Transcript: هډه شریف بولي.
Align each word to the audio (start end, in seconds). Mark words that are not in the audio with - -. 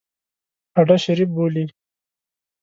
هډه 0.75 0.97
شریف 1.03 1.29
بولي. 1.35 1.63